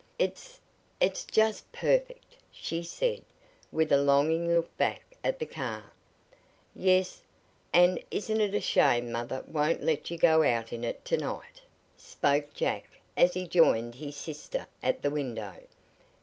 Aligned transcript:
"It's 0.17 0.59
it's 0.99 1.23
just 1.23 1.71
perfect;" 1.71 2.35
she 2.51 2.81
said, 2.81 3.21
with 3.71 3.91
a 3.91 4.01
longing 4.01 4.51
look 4.55 4.75
back 4.75 5.03
at 5.23 5.37
the 5.37 5.45
car. 5.45 5.93
"Yes, 6.75 7.21
and 7.71 8.01
isn't 8.09 8.41
it 8.41 8.55
a 8.55 8.61
shame 8.61 9.11
mother 9.11 9.43
won't 9.45 9.83
let 9.83 10.09
you 10.09 10.17
go 10.17 10.41
out 10.41 10.73
in 10.73 10.83
it 10.83 11.05
to 11.05 11.17
night?" 11.17 11.61
spoke 11.97 12.51
Jack 12.55 12.85
as 13.15 13.35
he 13.35 13.47
joined 13.47 13.93
his 13.93 14.15
sister 14.17 14.65
at 14.81 15.03
the 15.03 15.11
window. 15.11 15.53